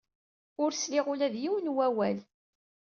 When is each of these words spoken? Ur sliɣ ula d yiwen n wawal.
Ur 0.63 0.71
sliɣ 0.73 1.05
ula 1.11 1.27
d 1.33 1.35
yiwen 1.43 1.65
n 1.71 1.73
wawal. 1.75 2.17